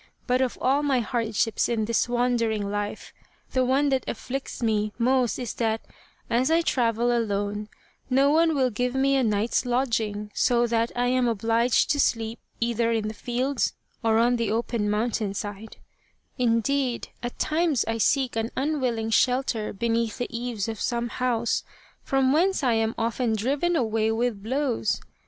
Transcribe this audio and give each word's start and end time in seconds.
But 0.25 0.41
of 0.41 0.57
all 0.59 0.81
my 0.81 0.99
hardships 1.01 1.69
in 1.69 1.85
this 1.85 2.09
wandering 2.09 2.71
life 2.71 3.13
the 3.51 3.63
one 3.63 3.89
that 3.89 4.03
afflicts 4.07 4.57
22 4.57 4.65
The 4.65 4.89
Quest 4.89 4.89
of 4.89 4.97
the 4.97 4.97
Sword 4.97 4.99
me 4.99 5.21
most 5.21 5.37
is 5.39 5.53
that, 5.53 5.81
as 6.27 6.49
I 6.49 6.61
travel 6.63 7.15
alone, 7.15 7.69
no 8.09 8.31
one 8.31 8.55
will 8.55 8.71
give 8.71 8.95
me 8.95 9.15
a 9.15 9.21
night's 9.21 9.63
lodging, 9.63 10.31
so 10.33 10.65
that 10.65 10.91
I 10.95 11.05
am 11.09 11.27
obliged 11.27 11.91
to 11.91 11.99
sleep 11.99 12.39
either 12.59 12.91
in 12.91 13.09
the 13.09 13.13
fields 13.13 13.73
or 14.03 14.17
on 14.17 14.37
the 14.37 14.49
open 14.49 14.89
mountain 14.89 15.35
side; 15.35 15.77
indeed, 16.35 17.09
at 17.21 17.37
times 17.37 17.85
I 17.87 17.99
seek 17.99 18.35
an 18.35 18.49
unwilling 18.57 19.11
shelter 19.11 19.71
beneath 19.71 20.17
the 20.17 20.35
eaves 20.35 20.67
of 20.67 20.81
some 20.81 21.09
house, 21.09 21.63
from 22.01 22.33
whence 22.33 22.63
I 22.63 22.73
am 22.73 22.95
often 22.97 23.35
driven 23.35 23.75
away 23.75 24.11
with 24.11 24.41
blows. 24.41 24.99